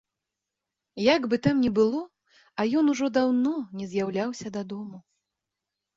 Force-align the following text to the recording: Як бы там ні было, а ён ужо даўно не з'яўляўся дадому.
Як 1.15 1.21
бы 1.33 1.37
там 1.49 1.55
ні 1.65 1.69
было, 1.81 2.01
а 2.63 2.67
ён 2.81 2.85
ужо 2.95 3.11
даўно 3.19 3.53
не 3.83 3.93
з'яўляўся 3.93 4.47
дадому. 4.57 4.97